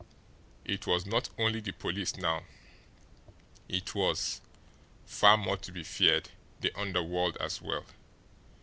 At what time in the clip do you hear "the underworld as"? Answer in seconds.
6.59-7.61